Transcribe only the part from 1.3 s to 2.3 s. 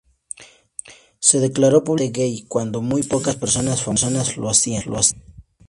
declaró públicamente